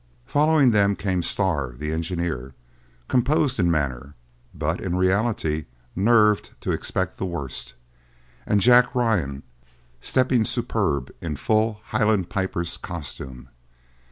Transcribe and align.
Following 0.25 0.71
them 0.71 0.95
came 0.95 1.21
Starr, 1.21 1.73
the 1.77 1.91
engineer, 1.91 2.55
composed 3.07 3.59
in 3.59 3.69
manner, 3.69 4.15
but 4.51 4.81
in 4.81 4.95
reality 4.95 5.65
nerved 5.95 6.59
to 6.61 6.71
expect 6.71 7.17
the 7.19 7.25
worst, 7.27 7.75
and 8.47 8.61
Jack 8.61 8.95
Ryan, 8.95 9.43
stepping 10.01 10.43
superb 10.43 11.11
in 11.21 11.35
full 11.35 11.81
Highland 11.89 12.31
piper's 12.31 12.77
costume. 12.77 13.49